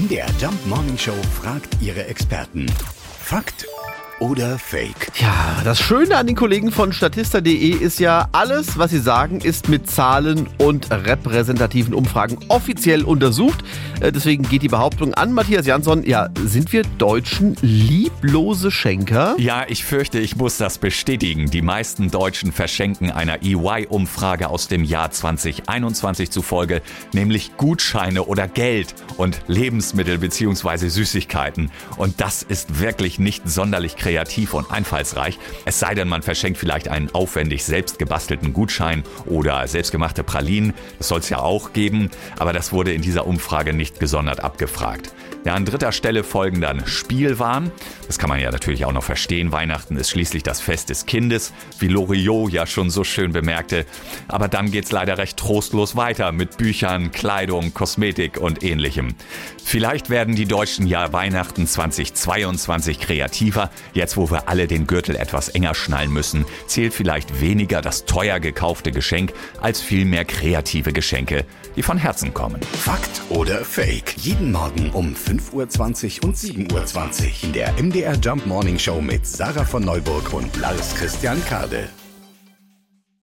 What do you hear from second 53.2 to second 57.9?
bemerkte. Aber dann geht's leider recht trostlos weiter mit Büchern, Kleidung,